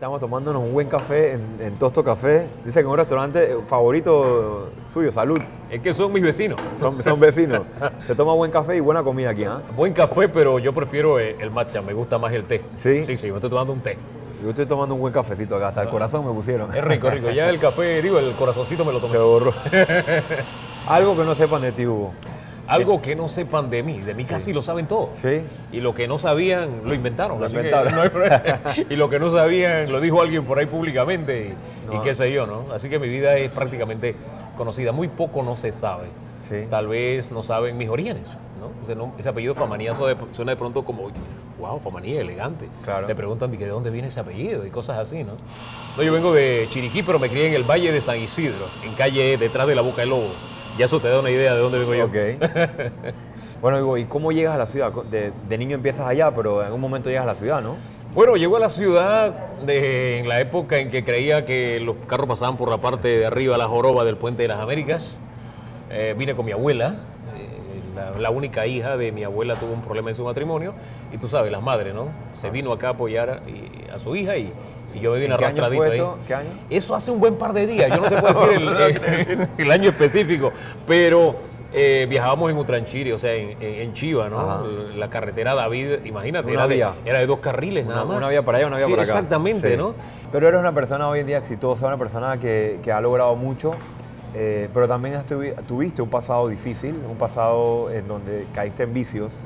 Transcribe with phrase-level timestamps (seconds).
[0.00, 2.46] Estamos tomándonos un buen café en, en Tosto Café.
[2.64, 5.38] Dice que es un restaurante favorito suyo, salud.
[5.70, 6.58] Es que son mis vecinos.
[6.80, 7.64] Son, son vecinos.
[8.06, 9.60] Se toma buen café y buena comida aquí, ¿ah?
[9.76, 12.62] Buen café, pero yo prefiero eh, el matcha, me gusta más el té.
[12.78, 13.04] ¿Sí?
[13.04, 13.98] Sí, sí, me estoy tomando un té.
[14.42, 16.74] Yo estoy tomando un buen cafecito acá, hasta el corazón me pusieron.
[16.74, 17.28] Es rico, rico.
[17.28, 19.12] Ya el café, digo, el corazoncito me lo tomé.
[19.12, 19.52] Se borró.
[20.88, 22.14] Algo que no sepan de ti, Hugo.
[22.70, 24.00] Algo que no sepan de mí.
[24.00, 25.16] De mí casi lo saben todos.
[25.16, 25.42] ¿Sí?
[25.72, 27.40] Y lo que no sabían, lo inventaron.
[27.40, 27.92] Lo inventaron.
[28.90, 31.54] y lo que no sabían, lo dijo alguien por ahí públicamente.
[31.92, 32.72] Y, qué sé yo, ¿no?
[32.72, 34.14] Así que mi vida es prácticamente
[34.56, 34.92] conocida.
[34.92, 36.06] Muy poco no se sabe.
[36.38, 36.66] Sí.
[36.70, 39.12] Tal vez no saben mis orígenes, ¿no?
[39.18, 41.10] Ese, apellido Famanía suena de- pronto como,
[41.58, 42.66] wow, Famanía, elegante.
[42.82, 43.06] Claro.
[43.06, 45.32] Te preguntan de, dónde viene ese apellido y cosas así, ¿no?
[45.96, 48.94] No, yo vengo de Chiriquí, pero me crié en el Valle de San Isidro, en
[48.94, 50.30] calle detrás de la Boca del Lobo.
[50.78, 52.04] Ya eso te da una idea de dónde vengo yo.
[52.06, 52.14] Ok.
[53.62, 54.92] bueno, Hugo, ¿y cómo llegas a la ciudad?
[55.10, 57.76] De, de niño empiezas allá, pero en algún momento llegas a la ciudad, ¿no?
[58.14, 59.30] Bueno, llego a la ciudad
[59.64, 63.26] de- en la época en que creía que los carros pasaban por la parte de
[63.26, 65.14] arriba, la joroba del Puente de las Américas.
[65.90, 66.94] Eh, vine con mi abuela,
[67.36, 67.48] eh,
[67.94, 70.74] la, la única hija de mi abuela tuvo un problema en su matrimonio
[71.12, 72.08] y tú sabes, las madres, ¿no?
[72.34, 74.52] Se vino acá a apoyar y- a su hija y,
[74.94, 76.24] y yo me vine ¿En qué año arrastradito fue ahí.
[76.26, 76.50] ¿Qué año?
[76.70, 78.68] Eso hace un buen par de días, yo no te puedo decir el,
[79.40, 80.52] el- el año específico,
[80.86, 81.36] pero
[81.72, 84.40] eh, viajábamos en Utranchiri, o sea, en, Chiva, ¿no?
[84.40, 84.62] Ajá.
[84.96, 88.16] La carretera David, imagínate, era de, era de dos carriles nada Una, más.
[88.18, 89.12] una vía para allá, una vía Sí, para acá.
[89.12, 89.76] Exactamente, Sí.
[89.76, 89.94] ¿no?
[90.32, 93.72] Pero eres una persona hoy en día exitosa, una persona que, que ha logrado mucho,
[94.34, 98.94] eh, pero también has tuvi- tuviste un pasado difícil, un pasado en donde caíste en
[98.94, 99.38] vicios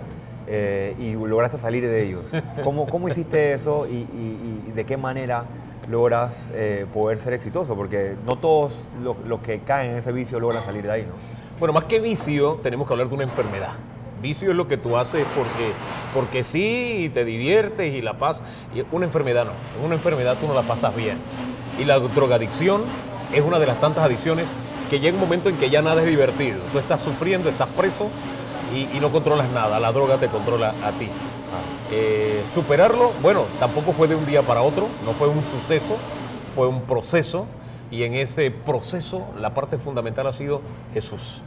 [0.46, 2.32] eh, y lograste salir de ellos.
[2.62, 5.44] ¿Cómo, cómo hiciste eso y, y- y de qué manera
[5.90, 7.74] logras eh, poder ser exitoso?
[7.76, 11.12] Porque no todos los, los que caen en ese vicio logran salir de ahí, ¿no?
[11.58, 13.70] Bueno, más que vicio, tenemos que hablar de una enfermedad.
[14.20, 15.70] Vicio es lo que tú haces porque,
[16.14, 18.42] porque sí, y te diviertes y la pasas.
[18.74, 19.52] Y una enfermedad no.
[19.78, 21.18] En una enfermedad tú no la pasas bien.
[21.78, 22.82] Y la drogadicción
[23.32, 24.46] es una de las tantas adicciones
[24.90, 26.58] que llega un momento en que ya nada es divertido.
[26.72, 28.08] Tú estás sufriendo, estás preso
[28.74, 29.78] y, no controlas nada.
[29.80, 31.08] La droga te controla a ti.
[31.92, 35.96] Eh, superarlo, bueno, tampoco fue de un día para otro, no fue un suceso,
[36.54, 37.46] fue un proceso
[37.90, 40.60] y en ese proceso la parte fundamental ha sido
[40.92, 41.40] Jesús.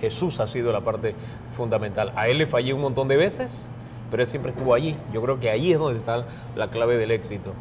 [0.00, 1.14] Jesús ha sido la parte
[1.56, 2.12] fundamental.
[2.16, 3.68] A él le fallé un montón de veces,
[4.10, 4.96] pero él siempre estuvo allí.
[5.12, 6.24] Yo creo que ahí es donde está
[6.56, 7.52] la clave del éxito.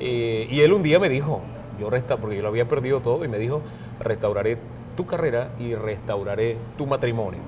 [0.00, 1.40] Eh, y él un día me dijo,
[1.78, 3.62] yo resta, porque yo lo había perdido todo, y me dijo,
[4.00, 4.58] restauraré
[4.96, 7.40] tu carrera y restauraré tu matrimonio.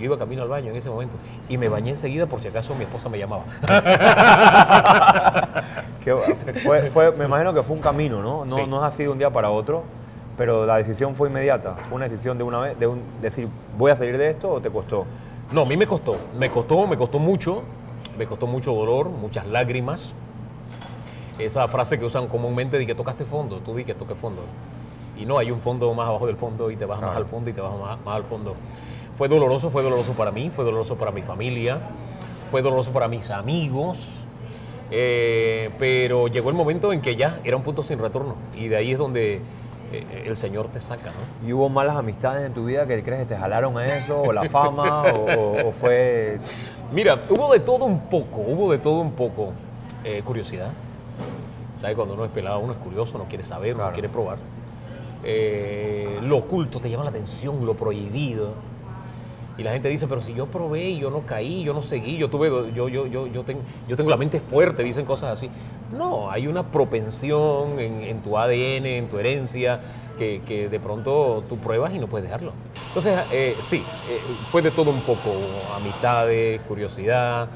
[0.00, 1.14] Yo iba camino al baño en ese momento
[1.48, 3.44] y me bañé enseguida por si acaso mi esposa me llamaba.
[6.04, 6.14] Que
[6.64, 8.44] fue, fue- me imagino que fue un camino, ¿no?
[8.46, 8.62] No, Sí.
[8.66, 9.82] no es así de un día para otro,
[10.38, 11.74] pero la decisión fue inmediata.
[11.88, 14.60] Fue una decisión de una vez, de un, decir, ¿voy a salir de esto o
[14.62, 15.04] te costó?
[15.52, 17.62] No, a mí me costó, me costó, me costó mucho,
[18.16, 20.14] me costó mucho dolor, muchas lágrimas.
[21.38, 24.40] Esa frase que usan comúnmente de que tocaste fondo, tú di que toqué fondo.
[25.18, 27.24] Y no, hay un fondo más abajo del fondo y te vas más Claro.
[27.24, 28.54] al fondo y te vas más, más al fondo.
[29.16, 31.78] Fue doloroso, fue doloroso para mí, fue doloroso para mi familia,
[32.50, 34.12] fue doloroso para mis amigos,
[34.90, 38.76] eh, pero llegó el momento en que ya era un punto sin retorno y de
[38.76, 39.40] ahí es donde
[39.92, 41.46] eh, el Señor te saca, ¿no?
[41.48, 44.22] ¿Y hubo malas amistades en tu vida que crees que te jalaron a eso?
[44.22, 45.02] ¿O la fama?
[45.04, 46.38] o, o- o fue...?
[46.92, 49.52] Mira, hubo de todo un poco, hubo de todo un poco.
[50.02, 50.70] Eh, curiosidad.
[51.80, 51.94] ¿Sabes?
[51.94, 53.90] Cuando uno es pelado, uno es curioso, no quiere saber, Claro.
[53.90, 54.38] no quiere probar.
[55.22, 58.52] Eh, lo oculto te llama la atención, lo prohibido.
[59.58, 62.16] Y la gente dice, pero si yo probé y yo no caí, yo no seguí,
[62.16, 65.50] yo tuve, yo, yo, yo, yo, tengo, yo tengo la mente fuerte, dicen cosas así.
[65.96, 69.80] No, hay una propensión en, tu ADN, en tu herencia,
[70.18, 72.52] que, que de pronto tú pruebas y no puedes dejarlo.
[72.88, 73.78] Entonces, eh, sí,
[74.08, 75.34] eh, fue de todo un poco,
[75.74, 77.48] amistades, curiosidad,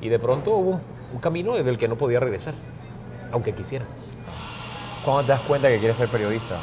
[0.00, 0.80] y de pronto hubo un,
[1.14, 2.54] un camino del que no podía regresar,
[3.32, 3.86] aunque quisiera.
[5.04, 6.56] ¿Cuándo te das cuenta que quieres ser periodista?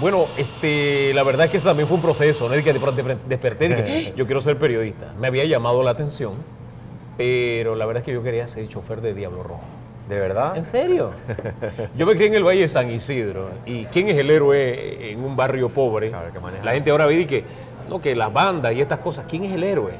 [0.00, 3.02] Bueno, este, la verdad es que eso también fue un proceso, no que de pronto
[3.02, 5.12] de- desperté y dije, yo quiero ser periodista.
[5.20, 6.32] Me había llamado la atención,
[7.16, 9.60] pero la verdad es que yo quería ser chofer de Diablo Rojo.
[10.08, 10.56] ¿De verdad?
[10.56, 11.12] ¿En serio?
[11.96, 13.50] Yo me crié en el Valle de San Isidro.
[13.64, 16.08] ¿Y quién es el héroe en un barrio pobre?
[16.10, 16.64] Claro, que maneja.
[16.64, 17.44] La gente ahora ve y que,
[17.88, 19.92] no, que las bandas y estas cosas, ¿quién es el héroe?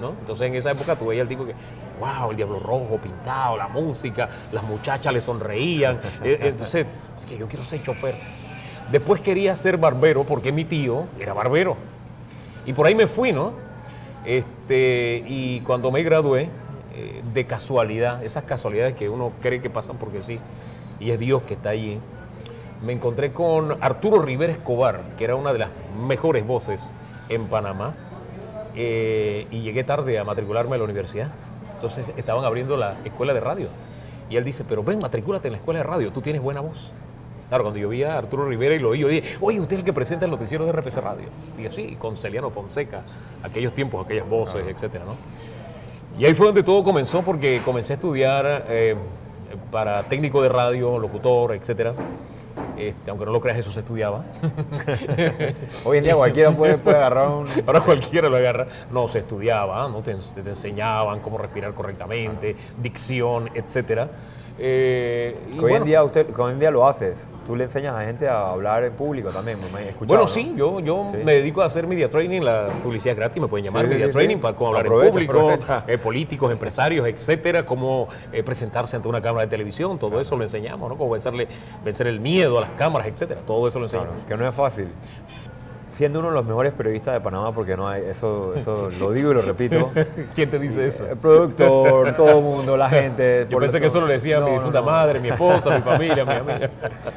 [0.00, 0.10] ¿No?
[0.20, 1.54] Entonces en esa época tú veías al tipo que,
[1.98, 6.00] wow, el diablo rojo pintado, la música, las muchachas le sonreían.
[6.24, 6.86] Eh, Entonces,
[7.28, 8.14] que yo quiero ser chofer.
[8.92, 11.76] Después quería ser barbero porque mi tío era barbero.
[12.66, 13.52] Y por ahí me fui, ¿no?
[14.26, 16.50] Este, y cuando me gradué,
[16.94, 20.38] eh, de casualidad, esas casualidades que uno cree que pasan porque sí,
[21.00, 21.98] y es Dios que está allí,
[22.84, 25.70] me encontré con Arturo Rivera Escobar, que era una de las
[26.06, 26.92] mejores voces
[27.30, 27.94] en Panamá,
[28.76, 31.28] eh, y llegué tarde a matricularme a la universidad.
[31.76, 33.68] Entonces estaban abriendo la escuela de radio.
[34.28, 36.92] Y él dice, pero ven, matricúlate en la escuela de radio, tú tienes buena voz.
[37.52, 39.80] Claro, cuando yo vi a Arturo Rivera y lo oí, yo dije, oye, usted es
[39.80, 41.28] el que presenta el noticiero de RPC Radio.
[41.54, 43.02] Dije, sí, con Celiano Fonseca,
[43.42, 45.16] aquellos tiempos, aquellas voces, etcétera, ¿no?
[46.18, 48.96] Y ahí fue donde todo comenzó porque comencé a estudiar eh,
[49.70, 51.92] para técnico de radio, locutor, etcétera.
[52.78, 54.24] Este, aunque no lo creas, eso se estudiaba.
[55.84, 57.48] Hoy en día cualquiera puede, puede agarrar un...
[57.66, 58.66] Ahora cualquiera lo agarra.
[58.90, 60.00] No, se estudiaba, ¿no?
[60.02, 64.08] Te, te enseñaban cómo respirar correctamente, dicción, etcétera.
[64.58, 67.26] Eh, y hoy, en día usted, hoy en día lo haces.
[67.46, 69.58] Tú le enseñas a gente a hablar en público también.
[70.06, 73.66] bueno, sí, yo, yo me dedico a hacer media training, la publicidad gratis, me pueden
[73.66, 75.58] llamar media training para cómo hablar en público,
[75.88, 80.44] eh, políticos, empresarios, etcétera, cómo eh, presentarse ante una cámara de televisión, todo eso lo
[80.44, 80.96] enseñamos, ¿no?
[80.96, 81.48] Cómo vencerle,
[81.84, 84.12] vencer el miedo a las cámaras, etcétera, todo eso lo enseñamos.
[84.28, 84.88] que no es fácil
[86.02, 89.30] siendo uno de los mejores periodistas de Panamá, porque no hay, eso, eso lo digo
[89.30, 89.92] y lo repito.
[90.34, 91.08] ¿Quién te dice eso?
[91.08, 93.46] El productor, todo el mundo, la gente.
[93.48, 96.70] Yo pensé que eso lo decía mi difunta madre, mi esposa, mi familia, mi amiga.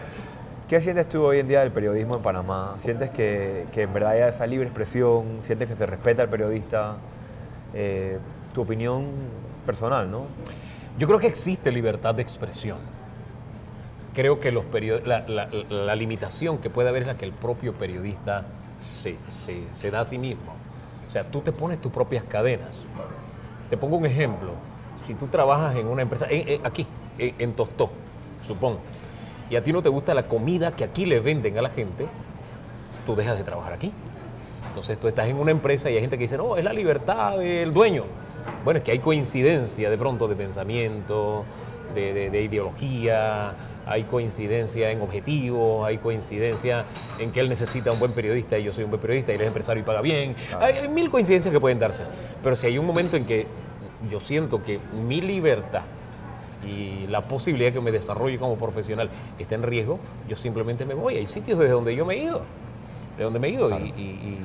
[0.70, 2.76] ¿Qué sientes tú hoy en día del periodismo en Panamá?
[2.78, 5.40] ¿Sientes que, que en verdad hay esa libre expresión?
[5.42, 6.98] ¿Sientes que se respeta al periodista?
[7.74, 8.20] Eh,
[8.54, 9.08] tu opinión
[9.66, 10.28] personal, ¿no?
[11.00, 12.78] Yo creo que existe libertad de expresión.
[14.14, 14.64] Creo que los
[15.08, 18.46] la, la, la limitación que puede haber es la que el propio periodista
[18.86, 19.18] se,
[19.72, 20.54] se, da a sí mismo.
[21.08, 22.70] O sea, tú te pones tus propias cadenas.
[23.70, 24.52] Te pongo un ejemplo.
[25.06, 26.28] Si tú trabajas en una empresa,
[26.64, 26.88] aquí,
[27.18, 27.90] en, Tostó,
[28.46, 28.80] supongo,
[29.50, 32.08] y a ti no te gusta la comida que aquí le venden a la gente,
[33.06, 33.92] tú dejas de trabajar aquí.
[34.68, 37.38] Entonces tú estás en una empresa y hay gente que dice, no, es la libertad
[37.38, 38.04] del dueño.
[38.64, 41.46] Bueno, es que hay coincidencia de pronto de pensamiento,
[41.94, 43.54] de ideología,
[43.86, 46.86] hay coincidencia en objetivos, hay coincidencia
[47.20, 49.42] en que él necesita un buen periodista y yo soy un buen periodista y él
[49.42, 50.36] es empresario y paga bien.
[50.60, 52.04] Hay, mil coincidencias que pueden darse.
[52.44, 53.46] Pero si hay un momento en que
[54.10, 55.84] yo siento que mi libertad
[56.66, 61.18] y la posibilidad que me desarrolle como profesional está en riesgo, yo simplemente me voy.
[61.18, 62.42] Hay sitios desde donde yo me he ido,
[63.18, 63.70] de donde me he ido.
[63.70, 64.40] Y,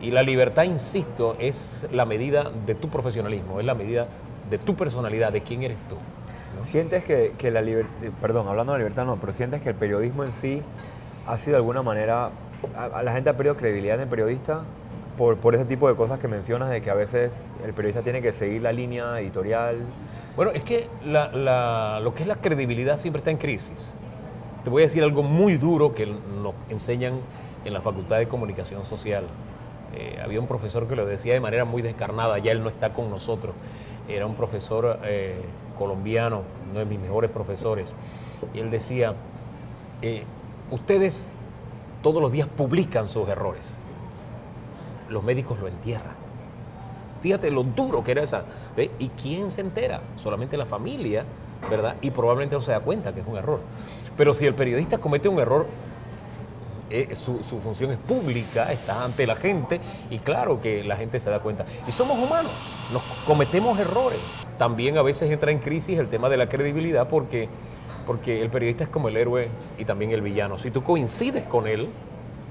[0.00, 4.06] y la libertad, insisto, es la medida de tu profesionalismo, es la medida
[4.48, 5.96] de tu personalidad, de quién eres tú.
[6.64, 9.74] ¿Sientes que, que la libertad, perdón, hablando de la libertad no, pero sientes que el
[9.74, 10.62] periodismo en sí
[11.26, 12.30] ha sido de alguna manera,
[12.76, 14.62] a, la gente ha perdido credibilidad en el periodista
[15.16, 17.32] por, por ese tipo de cosas que mencionas, de que a veces
[17.64, 19.76] el periodista tiene que seguir la línea editorial?
[20.36, 23.78] Bueno, es que la, lo que es la credibilidad siempre está en crisis.
[24.62, 27.14] Te voy a decir algo muy duro que nos enseñan
[27.64, 29.24] en la Facultad de Comunicación Social.
[29.96, 32.92] Eh, había un profesor que lo decía de manera muy descarnada, ya él no está
[32.92, 33.54] con nosotros.
[34.08, 35.40] Era un profesor eh,
[35.78, 37.88] colombiano, uno de mis mejores profesores,
[38.54, 39.14] y él decía,
[40.02, 40.24] eh,
[40.70, 41.28] ustedes
[42.02, 43.64] todos los días publican sus errores,
[45.08, 46.18] los médicos lo entierran.
[47.20, 48.44] Fíjate lo duro que era esa.
[48.98, 50.00] ¿Y quién se entera?
[50.16, 51.24] Solamente la familia,
[51.68, 51.96] ¿verdad?
[52.00, 53.60] Y probablemente no se da cuenta que es un error.
[54.16, 55.66] Pero si el periodista comete un error,
[56.90, 59.80] eh, su, su, función es pública, está ante la gente
[60.10, 61.66] y claro que la gente se da cuenta.
[61.88, 62.52] Y somos humanos,
[62.92, 64.20] nos cometemos errores
[64.58, 67.48] también a veces entra en crisis el tema de la credibilidad porque,
[68.06, 69.48] porque el periodista es como el héroe
[69.78, 70.58] y también el villano.
[70.58, 71.88] Si tú coincides con él,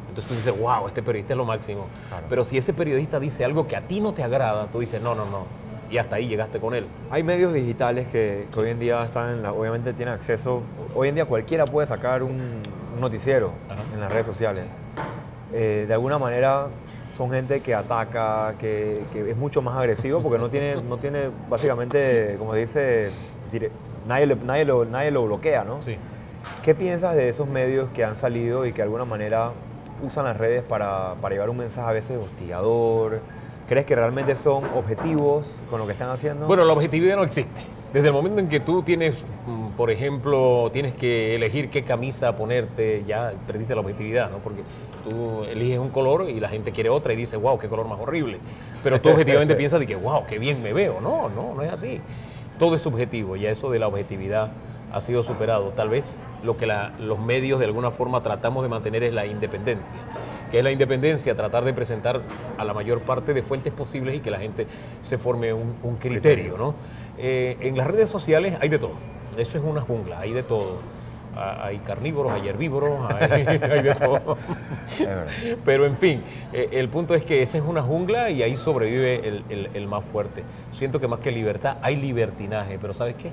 [0.10, 1.86] entonces tú dices, wow, este periodista es lo máximo.
[2.30, 5.14] Pero si ese periodista dice algo que a ti no te agrada, tú dices, no,
[5.14, 5.46] no, no.
[5.92, 6.88] Y hasta ahí llegaste con él.
[7.12, 10.64] Hay medios digitales que, hoy en día están, en la, obviamente tienen acceso.
[10.96, 12.62] Hoy en día cualquiera puede sacar un,
[13.00, 13.52] noticiero
[13.94, 14.72] en las redes sociales.
[15.54, 16.68] Eh, de alguna manera
[17.18, 22.36] son gente que ataca, que, es mucho más agresivo porque no tiene, no tiene básicamente,
[22.38, 23.10] como dice,
[24.08, 25.82] nadie, nadie, lo, nadie lo bloquea, ¿no?
[25.82, 25.98] Sí.
[26.62, 29.52] ¿Qué piensas de esos medios que han salido y que de alguna manera
[30.04, 33.20] usan las redes para, para llevar un mensaje a veces hostigador?
[33.68, 36.46] ¿Crees que realmente son objetivos con lo que están haciendo?
[36.46, 37.77] Bueno, la objetividad no existe.
[37.94, 42.36] Desde el momento en que tú tienes, mm, por ejemplo, tienes que elegir qué camisa
[42.36, 44.40] ponerte, ya perdiste la objetividad, ¿no?
[44.40, 44.62] Porque
[45.08, 48.00] tú eliges un color y la gente quiere otra y dice, wow, qué color más
[48.00, 48.40] horrible.
[48.84, 51.00] Pero tú objetivamente piensas de que, wow, qué bien me veo.
[51.02, 52.02] No, no, no es así.
[52.60, 54.52] Todo es subjetivo y eso de la objetividad
[54.92, 55.70] ha sido superado.
[55.70, 56.68] Tal vez lo que
[57.00, 59.98] los medios de alguna forma tratamos de mantener es la independencia.
[60.52, 61.36] que es la independencia?
[61.36, 62.22] Tratar de presentar
[62.58, 64.66] a la mayor parte de fuentes posibles y que la gente
[65.02, 66.76] se forme un, criterio, ¿no?
[67.18, 68.94] Eh, en las redes sociales hay de todo.
[69.38, 70.78] Eso es una jungla, hay de todo.
[71.40, 73.44] Hay carnívoros, hay herbívoros, hay,
[73.84, 74.38] de todo.
[75.66, 79.44] Pero en fin, eh, el punto es que esa es una jungla y ahí sobrevive
[79.74, 80.44] el, más fuerte.
[80.72, 83.30] Siento que más que libertad hay libertinaje, pero ¿sabes qué?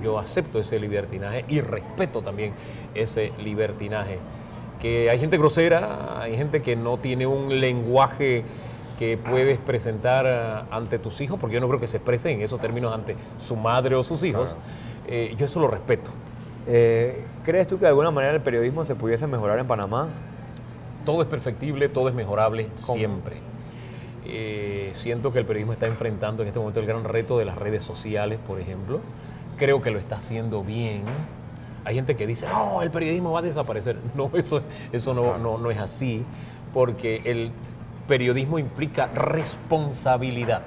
[0.00, 2.52] Yo acepto ese libertinaje y respeto también
[2.94, 4.18] ese libertinaje.
[4.80, 8.44] Que hay gente grosera, hay gente que no tiene un lenguaje
[8.98, 12.60] que puedes presentar ante tus hijos, porque yo no creo que se expresen en esos
[12.60, 14.54] términos ante su madre o sus hijos.
[15.06, 16.10] eh, yo eso lo respeto.
[16.66, 20.08] Eh, ¿Crees tú que de alguna manera el periodismo se pudiese mejorar en Panamá?
[21.06, 23.36] Todo es perfectible, todo es mejorable siempre.
[24.26, 27.56] Eh, siento que el periodismo está enfrentando en este momento el gran reto de las
[27.56, 29.00] redes sociales, por ejemplo.
[29.56, 31.04] Creo que lo está haciendo bien.
[31.84, 33.96] Hay gente que dice, no, el periodismo va a desaparecer.
[34.14, 34.60] No, eso,
[34.92, 36.22] eso no, no, no es así,
[36.74, 37.52] porque el
[38.08, 40.62] periodismo implica responsabilidad.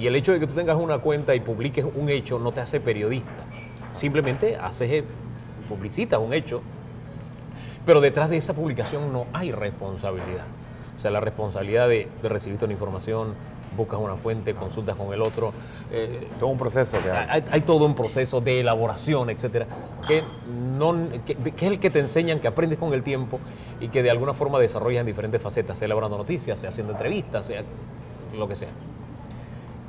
[0.00, 2.60] Y el hecho de que tú tengas una cuenta y publiques un hecho no te
[2.60, 3.44] hace periodista.
[3.94, 5.04] Simplemente haces, eh,
[5.68, 6.62] publicitas un hecho,
[7.84, 10.46] pero detrás de esa publicación no hay responsabilidad.
[10.96, 13.34] O sea, la responsabilidad de, de recibir una información,
[13.76, 15.52] buscas una fuente, consultas con el otro.
[15.90, 17.26] Eh, todo un proceso que hay.
[17.28, 17.44] hay.
[17.50, 17.60] hay.
[17.62, 19.66] todo un proceso de elaboración, etcétera,
[20.06, 23.40] que, no, que, que, es el que te enseñan, que aprendes con el tiempo
[23.80, 27.46] y que de alguna forma desarrollas en diferentes facetas, sea elaborando noticias, sea haciendo entrevistas,
[27.46, 27.62] sea
[28.36, 28.70] lo que sea.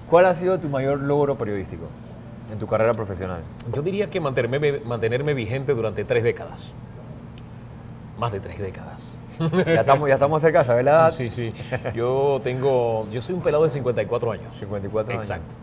[0.09, 1.85] ¿Cuál ha sido tu mayor logro periodístico
[2.51, 3.41] en tu carrera profesional?
[3.73, 6.73] Yo diría que mantenerme, mantenerme vigente durante tres décadas.
[8.19, 9.13] Más de tres décadas.
[9.65, 11.13] Ya estamos, ya estamos cerca de saber la edad.
[11.13, 11.53] Sí, sí.
[11.95, 14.55] Yo tengo, yo soy un pelado de 54 años.
[14.59, 15.23] 54 años.
[15.23, 15.55] Exacto.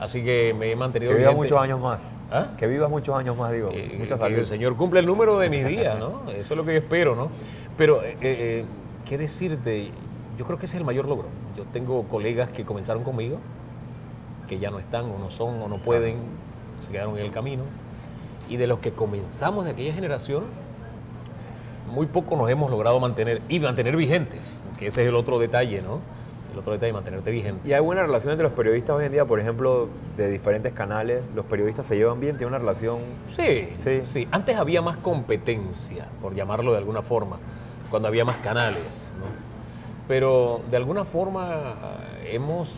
[0.00, 1.36] Así que me he mantenido Que vigente.
[1.36, 2.12] muchos años más.
[2.30, 2.48] ¿Ah?
[2.58, 3.70] Que vivas muchos años más, digo.
[3.72, 4.38] Eh, Mucha que salud.
[4.38, 6.22] el Señor cumple el número de mis días, ¿no?
[6.30, 7.30] Eso es lo que yo espero, ¿no?
[7.78, 8.64] Pero, eh, eh,
[9.08, 9.90] ¿qué decirte?
[10.36, 11.28] Yo creo que ese es el mayor logro.
[11.56, 13.38] Yo tengo colegas que comenzaron conmigo,
[14.48, 16.16] que ya no están, o no son, o no pueden,
[16.80, 17.62] se quedaron en el camino.
[18.48, 20.44] Y de los que comenzamos de aquella generación,
[21.92, 25.82] muy poco nos hemos logrado mantener y mantener vigentes, que ese es el otro detalle,
[25.82, 26.00] ¿no?
[26.52, 27.68] El otro detalle, mantenerte vigente.
[27.68, 29.24] ¿Y hay buena relación entre los periodistas hoy en día?
[29.24, 32.36] Por ejemplo, de diferentes canales, ¿los periodistas se llevan bien?
[32.36, 32.98] ¿Tienen una relación?
[33.36, 34.02] Sí, Sí.
[34.06, 37.38] sí, Antes había más competencia, por llamarlo de alguna forma,
[37.90, 39.24] cuando había más canales, ¿no?
[40.06, 41.74] Pero de alguna forma
[42.30, 42.72] hemos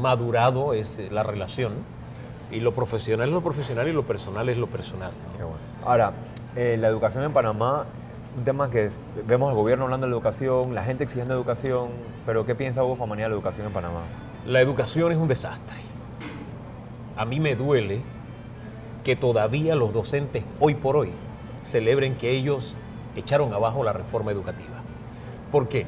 [0.00, 1.72] madurado ese- la relación
[2.50, 5.10] y lo profesional es lo profesional y lo personal es lo personal.
[5.32, 5.36] ¿no?
[5.36, 5.58] Qué bueno.
[5.84, 6.12] Ahora,
[6.56, 7.84] eh, la educación en Panamá,
[8.36, 8.90] un tema que
[9.26, 11.88] vemos al gobierno hablando de educación, la gente exigiendo educación,
[12.26, 14.02] pero ¿qué piensa Hugo Famanía de la educación en Panamá?
[14.46, 15.76] La educación es un desastre.
[17.16, 18.00] A mí me duele
[19.04, 21.10] que todavía los docentes hoy por hoy
[21.64, 22.74] celebren que ellos
[23.16, 24.82] echaron abajo la reforma educativa.
[25.50, 25.86] ¿Por qué?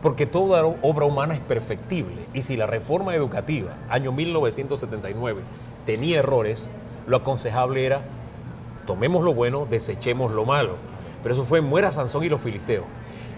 [0.00, 5.42] Porque toda obra humana es perfectible y si la reforma educativa, año 1979,
[5.84, 6.66] tenía errores,
[7.06, 8.00] lo aconsejable era
[8.86, 10.76] tomemos lo bueno, desechemos lo malo.
[11.22, 12.84] Pero eso fue muera Sansón y los filisteos.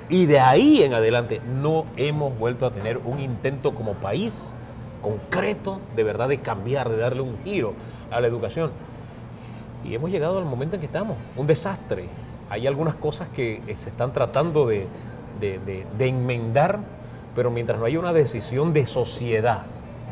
[0.09, 4.55] Y de ahí en adelante no hemos vuelto a tener un intento como país
[5.03, 7.75] concreto de verdad de cambiar, de darle un giro
[8.11, 8.71] a la educación.
[9.85, 12.07] Y hemos llegado al momento en que estamos, un desastre.
[12.51, 14.87] Hay algunas cosas que eh, se están tratando de,
[15.41, 15.59] de-
[15.99, 16.79] de- enmendar,
[17.35, 19.63] pero mientras no haya una decisión de sociedad,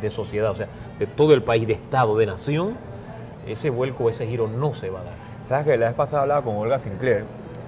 [0.00, 2.74] de sociedad, o sea, de todo el país, de Estado, de nación,
[3.46, 5.14] ese vuelco, ese giro no se va a dar.
[5.46, 7.24] Sabes que la vez pasada hablaba con Olga Sinclair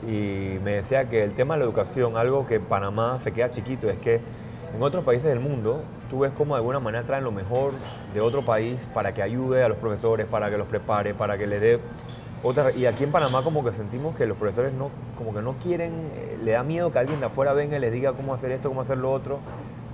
[0.06, 3.50] y me decía que el tema de la educación, algo que en Panamá se queda
[3.50, 4.20] chiquito, es que
[4.74, 7.72] en otros países del mundo tú ves cómo de alguna manera traen lo mejor
[8.12, 11.46] de otro país para que ayude a los profesores, para que los prepare, para que
[11.46, 11.80] le dé
[12.42, 12.72] otra...
[12.72, 15.92] Y aquí en Panamá como que sentimos que los profesores no, como que no quieren,
[16.14, 18.68] eh, le da miedo que alguien de afuera venga y les diga cómo hacer esto,
[18.68, 19.38] cómo hacer lo otro.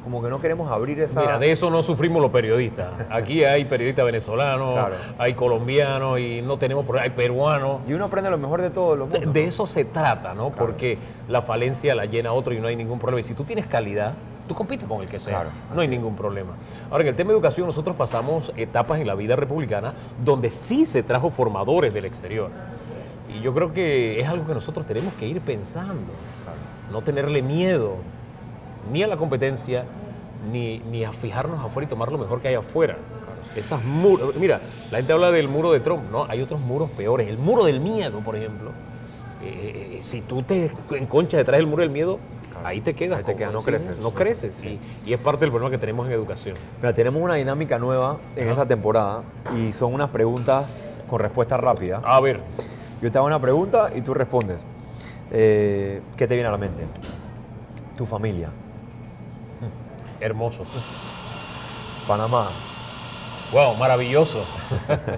[0.05, 1.21] Como que no queremos abrir esa...
[1.21, 2.89] Mira, de eso no sufrimos los periodistas.
[3.11, 4.95] Aquí hay periodistas venezolanos, Claro.
[5.19, 7.81] hay colombianos y no tenemos problemas, hay peruanos.
[7.87, 9.33] Y uno aprende lo mejor de todos los mundos.
[9.33, 10.51] de eso se trata, ¿no?
[10.51, 10.97] Porque
[11.29, 13.21] la falencia la llena otro y no hay ningún problema.
[13.21, 14.15] Y si tú tienes calidad,
[14.49, 15.35] tú compites con el que sea.
[15.35, 16.55] Claro, no hay ningún problema.
[16.91, 19.93] Ahora, en el tema de educación, nosotros pasamos etapas en la vida republicana
[20.25, 22.49] donde sí se trajo formadores del exterior.
[23.37, 26.11] Y yo creo que es algo que nosotros tenemos que ir pensando.
[26.91, 27.97] No tenerle miedo
[28.93, 29.85] ni a la competencia,
[30.51, 32.97] ni, ni a fijarnos afuera y tomar lo mejor que hay afuera.
[33.57, 34.37] Esas muros.
[34.37, 34.61] Mira,
[34.91, 36.25] la gente habla del muro de Trump, ¿no?
[36.25, 37.29] Hay otros muros peores.
[37.29, 38.71] El muro del miedo, por ejemplo.
[39.43, 42.19] Eh, eh, si tú te enconchas detrás del muro del miedo,
[42.63, 43.19] ahí te quedas.
[43.19, 43.99] Ahí te quedas, no creces.
[43.99, 46.57] No creces, y, y es parte del problema que tenemos en educación.
[46.79, 49.23] Mira, tenemos una dinámica nueva en esta temporada
[49.57, 52.01] y son unas preguntas con respuesta rápida.
[52.05, 52.41] A ver,
[53.03, 54.59] Yo te hago una pregunta y tú respondes.
[55.33, 56.83] Eh, ¿Qué te viene a la mente?
[57.97, 58.51] Tu familia,
[60.21, 60.65] hermoso.
[62.07, 62.49] Panamá,
[63.53, 64.45] Wow, maravilloso.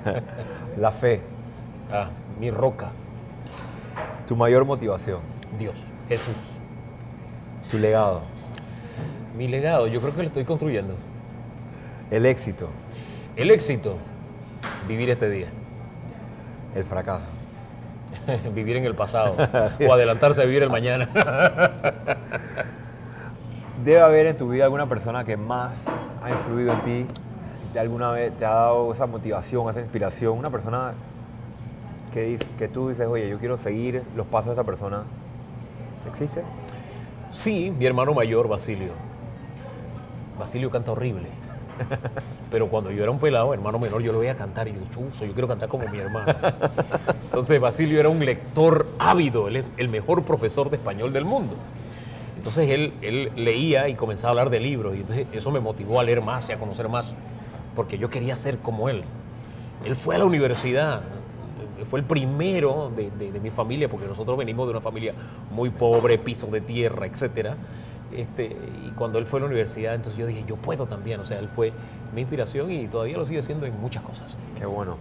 [0.78, 1.20] la fe,
[1.92, 2.06] Ah,
[2.40, 2.88] mi roca,
[4.26, 5.20] tu mayor motivación,
[5.58, 5.74] Dios,
[6.08, 6.34] Jesús.
[7.70, 8.22] tu legado,
[9.36, 10.94] Mi legado, yo creo que lo estoy construyendo.
[12.10, 12.68] el éxito,
[13.36, 13.96] El éxito,
[14.88, 15.48] vivir este día.
[16.74, 17.28] el fracaso.
[18.54, 19.34] vivir en el pasado
[19.88, 21.08] o adelantarse a vivir el mañana.
[23.84, 25.84] Debe haber en tu vida alguna persona que más
[26.22, 27.06] ha influido en ti,
[27.72, 30.92] de alguna vez te ha dado esa motivación, esa inspiración, una persona
[32.12, 35.02] que, que tú dices, oye, yo quiero seguir los pasos de esa persona,
[36.08, 36.44] ¿existe?
[37.32, 38.92] Sí, mi hermano mayor, Basilio.
[40.38, 41.26] Basilio canta horrible.
[42.52, 45.24] Pero cuando yo era un pelado, hermano menor, yo lo veía cantar y yo, chuzo,
[45.24, 46.32] yo quiero cantar como mi hermano.
[47.24, 51.56] Entonces Basilio era un lector ávido, él es el mejor profesor de español del mundo.
[52.42, 56.00] Entonces él, él leía y comenzaba a hablar de libros y entonces eso me motivó
[56.00, 57.12] a leer más y a conocer más,
[57.76, 59.04] porque yo quería ser como él.
[59.84, 61.02] Él fue a la universidad,
[61.88, 65.14] fue el primero de, de, de mi familia, porque nosotros venimos de una familia
[65.52, 67.54] muy pobre, piso de tierra, etcétera.
[68.12, 68.56] Este,
[68.86, 71.20] y cuando él fue a la universidad, entonces yo dije, yo puedo también.
[71.20, 71.72] O sea, él fue
[72.12, 74.36] mi inspiración y todavía lo sigue siendo en muchas cosas.
[74.58, 74.96] Qué bueno.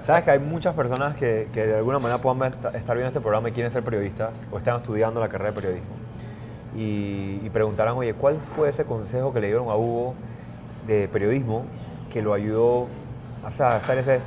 [0.00, 3.20] Sabes que hay muchas personas que, que de alguna manera puedan ver- estar viendo este
[3.20, 5.94] programa y quieren ser periodistas o están estudiando la carrera de periodismo.
[6.76, 10.14] Y, y preguntarán, oye, ¿cuál fue ese consejo que le dieron a Hugo
[10.86, 11.64] de periodismo
[12.12, 12.86] que lo ayudó
[13.42, 14.20] a hacer ese,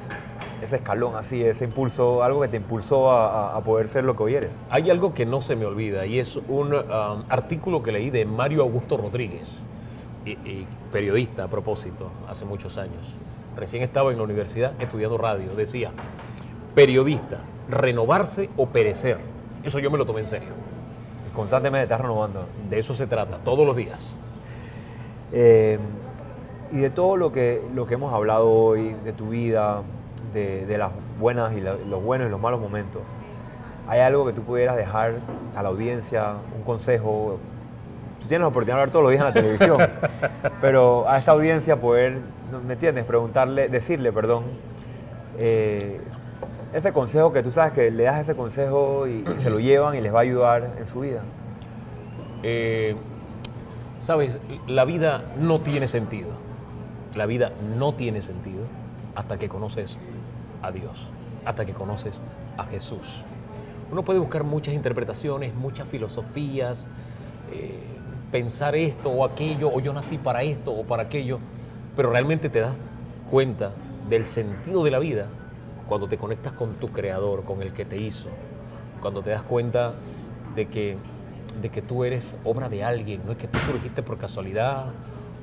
[0.63, 4.35] ese escalón así, ese impulso, algo que te impulsó a, poder ser lo que hoy
[4.35, 4.49] eres?
[4.71, 8.25] Hay algo que no se me olvida y es un um, artículo que leí de
[8.25, 9.47] Mario Augusto Rodríguez,
[10.25, 13.13] y- y periodista a propósito, hace muchos años.
[13.55, 15.53] Recién estaba en la universidad estudiando radio.
[15.55, 15.91] Decía,
[16.75, 17.39] periodista,
[17.69, 19.17] renovarse o perecer.
[19.63, 20.49] Eso yo me lo tomé en serio.
[21.35, 22.45] Constantemente estás renovando.
[22.69, 24.13] De eso se trata, todos los días.
[25.31, 25.79] Eh,
[26.71, 29.81] y de todo lo que, lo que hemos hablado hoy, de tu vida,
[30.33, 33.01] de, de las buenas y la- los buenos y los malos momentos,
[33.87, 35.15] ¿hay algo que tú pudieras dejar
[35.55, 37.39] a la audiencia, un consejo?
[38.21, 39.77] Tú tienes la oportunidad de hablar todos los días en la televisión,
[40.61, 42.17] pero a esta audiencia poder.
[42.65, 43.05] ¿me entiendes?
[43.05, 44.43] Preguntarle, decirle, perdón,
[45.37, 46.01] eh,
[46.73, 50.01] ese consejo que tú sabes que le das ese consejo y, se lo llevan y
[50.01, 51.21] les va a ayudar en su vida.
[52.43, 52.95] Eh,
[53.99, 56.29] Sabes, la vida no tiene sentido.
[57.15, 58.63] La vida no tiene sentido
[59.13, 59.97] hasta que conoces
[60.61, 61.07] a Dios,
[61.43, 62.21] hasta que conoces
[62.57, 63.21] a Jesús.
[63.91, 66.87] Uno puede buscar muchas interpretaciones, muchas filosofías,
[67.51, 67.79] eh,
[68.31, 71.39] pensar esto o aquello, o yo nací para esto o para aquello,
[71.95, 72.75] pero realmente te das
[73.29, 73.73] cuenta
[74.09, 75.27] del sentido de la vida
[75.89, 78.27] cuando te conectas con tu creador, con el que te hizo,
[79.01, 79.95] cuando te das cuenta
[80.55, 80.95] de que,
[81.61, 84.85] de que tú eres obra de alguien, no es que tú surgiste por casualidad,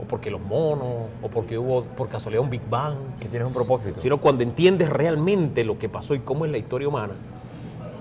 [0.00, 3.54] o porque los monos, o porque hubo por casualidad un Big Bang, Que tienes un
[3.54, 4.00] propósito.
[4.00, 7.14] sino cuando entiendes realmente lo que pasó y cómo es la historia humana,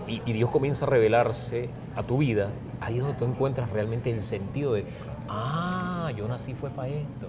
[0.07, 4.11] y, y Dios comienza a revelarse a tu vida, ahí es donde tú encuentras realmente
[4.11, 4.85] el sentido de,
[5.29, 7.27] ah, yo nací fue para esto.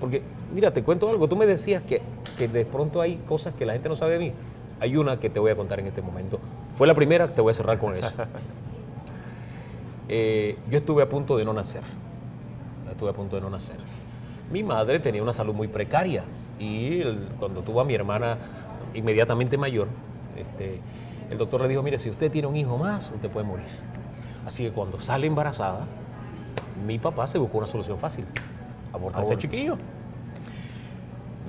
[0.00, 0.22] Porque,
[0.54, 2.02] mira, te cuento algo, tú me decías que,
[2.36, 4.32] que de pronto hay cosas que la gente no sabe de mí.
[4.80, 6.38] Hay una que te voy a contar en este momento.
[6.76, 8.12] Fue la primera, te voy a cerrar con eso.
[10.08, 11.82] Eh, yo estuve a punto de no nacer.
[12.90, 13.76] Estuve a punto de no nacer.
[14.52, 16.22] Mi madre tenía una salud muy precaria
[16.60, 18.36] y el- cuando tuvo a mi hermana
[18.94, 19.88] inmediatamente mayor,
[20.36, 20.78] este,
[21.28, 23.66] el doctor le dijo, mire, si usted tiene un hijo más, usted puede morir.
[24.46, 25.80] Así que cuando sale embarazada,
[26.86, 28.24] mi papá se buscó una solución fácil,
[28.96, 29.76] abortar a ese chiquillo.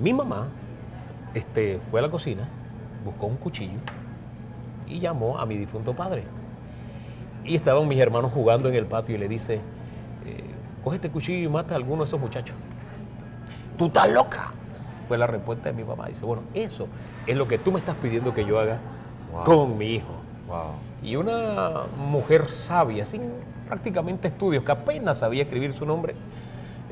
[0.00, 0.48] Mi mamá
[1.34, 2.48] este, fue a la cocina,
[3.04, 3.78] buscó un cuchillo
[4.86, 6.24] y llamó a mi difunto padre.
[7.44, 9.54] Y estaban mis hermanos jugando en el patio y le dice,
[10.26, 10.44] eh,
[10.84, 12.54] coge este cuchillo y mata a alguno de esos muchachos.
[13.76, 14.52] ¡Tú estás loca!
[15.06, 16.06] Fue la respuesta de mi mamá.
[16.08, 16.86] Dice, bueno, eso
[17.26, 18.78] es lo que tú me estás pidiendo que yo haga
[19.32, 19.44] Wow.
[19.44, 20.14] con mi hijo.
[20.46, 20.72] Wow.
[21.02, 23.30] Y una mujer sabia, sin
[23.66, 26.14] prácticamente estudios, que apenas sabía escribir su nombre,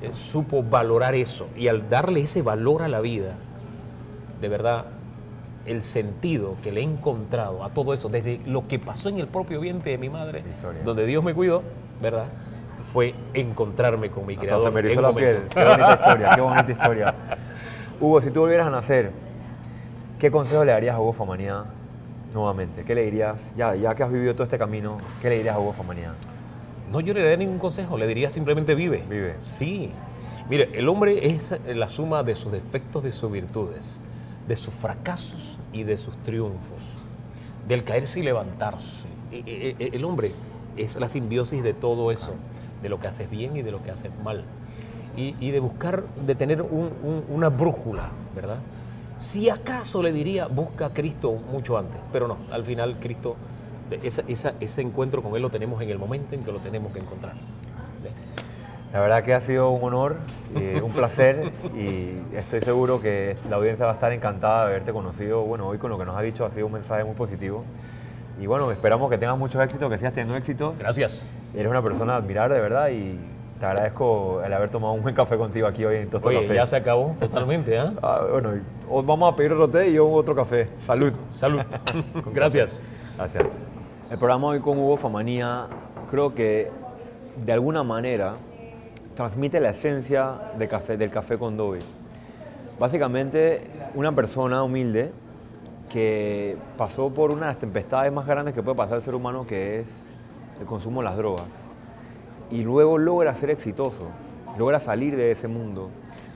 [0.03, 1.47] eh, supo valorar eso.
[1.57, 3.35] Y al darle ese valor a la vida,
[4.41, 4.87] de verdad,
[5.65, 9.27] el sentido que le he encontrado a todo eso, desde lo que pasó en el
[9.27, 10.83] propio vientre de mi madre, Historia.
[10.85, 11.63] donde Dios me cuidó,
[12.01, 12.27] ¿verdad?
[12.93, 14.69] Fue encontrarme con mi Hasta creador.
[14.69, 15.43] se me erizó la piel.
[15.53, 17.15] Qué bonita historia, qué bonita historia.
[18.01, 19.11] Hugo, si tú volvieras a nacer,
[20.21, 21.65] ¿qué consejo le darías a Hugo Famanía
[22.33, 22.85] nuevamente?
[22.85, 25.59] ¿Qué le dirías, ya, ya que has vivido todo este camino, qué le dirías a
[25.59, 26.13] Hugo Famanía?
[26.91, 29.03] No, yo le daría ningún consejo, le diría simplemente vive.
[29.09, 29.35] Vive.
[29.41, 29.91] Sí.
[30.49, 34.01] Mire, el hombre es la suma de sus defectos, de sus virtudes,
[34.47, 36.83] de sus fracasos y de sus triunfos,
[37.67, 39.07] del caerse y levantarse.
[39.33, 40.31] E- e- e- El hombre
[40.77, 42.33] es la simbiosis de todo eso,
[42.83, 44.45] de lo que haces bien y de lo que haces mal.
[45.17, 48.59] Y, y de buscar, de tener un- un- una brújula, ¿verdad?
[49.19, 53.35] Si acaso le diría, busca a Cristo mucho antes, pero no, al final Cristo,
[54.03, 56.93] esa- esa- ese encuentro con Él lo tenemos en el momento en que lo tenemos
[56.93, 57.35] que encontrar.
[58.93, 60.19] La verdad que ha sido un honor,
[60.55, 64.93] eh, un placer y estoy seguro que la audiencia va a estar encantada de haberte
[64.93, 65.43] conocido.
[65.43, 67.65] Bueno, hoy con lo que nos ha dicho ha sido un mensaje muy positivo.
[68.41, 70.79] Y bueno, esperamos que tengas muchos éxitos, que sigas teniendo éxitos.
[70.79, 71.27] Gracias.
[71.55, 73.19] Eres una persona a admirar de verdad y,
[73.59, 76.55] Te agradezco el haber tomado un buen café contigo aquí hoy en Tosto Oye, Café.
[76.57, 77.91] ya se acabó totalmente, ¿ah?
[78.03, 78.51] Ah, bueno,
[79.03, 80.69] vamos a pedir otro té y yo otro café.
[80.87, 81.13] Salud.
[81.35, 81.63] Salud.
[82.35, 82.77] Gracias.
[83.17, 83.45] Gracias.
[84.09, 85.67] El programa hoy con Hugo Famanía
[86.09, 86.71] creo que
[87.45, 88.35] de alguna manera
[89.17, 90.69] transmite la esencia del
[91.11, 91.81] café con Dobby.
[92.79, 93.63] Básicamente,
[93.97, 95.11] una persona humilde
[95.91, 99.45] que pasó por una de las tempestades más grandes que puede pasar el ser humano,
[99.45, 99.87] que es
[100.61, 101.49] el consumo de las drogas,
[102.53, 104.05] y luego logra ser exitoso,
[104.57, 105.91] logra salir de ese mundo,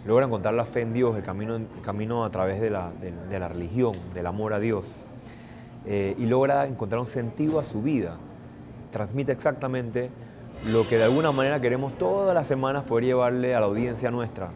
[0.05, 4.55] logra encontrar la fe en Dios, el camino, a través de la religión, del amor
[4.55, 4.87] a Dios,
[5.87, 8.17] eh, y logra encontrar un sentido a su vida.
[8.91, 10.11] Transmite exactamente
[10.71, 14.51] lo que de alguna manera queremos todas las semanas poder llevarle a la audiencia nuestra,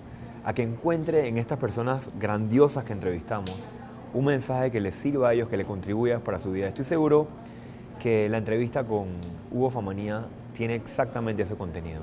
[0.44, 3.54] a que encuentre en estas personas grandiosas que entrevistamos
[4.14, 6.68] un mensaje que les sirva a ellos, que les contribuya para su vida.
[6.68, 7.26] Estoy seguro
[8.00, 9.06] que la entrevista con
[9.50, 12.02] Hugo Famanía tiene exactamente ese contenido.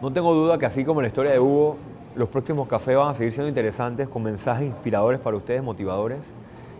[0.00, 1.76] No tengo duda que así como la historia de Hugo,
[2.14, 6.32] los próximos cafés van a seguir siendo interesantes con mensajes inspiradores para ustedes, motivadores,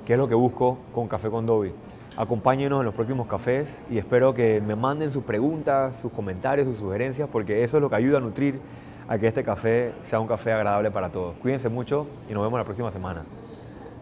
[0.08, 1.70] que es lo que busco con Café con Dobby.
[2.16, 6.78] Acompáñenos en los próximos cafés y espero que me manden sus preguntas, sus comentarios, sus
[6.78, 8.58] sugerencias, porque eso es lo que ayuda a nutrir
[9.06, 11.36] a que este café sea un café agradable para todos.
[11.42, 13.22] Cuídense mucho y nos vemos la próxima semana.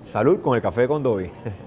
[0.05, 1.29] Salud con el café con Dobby.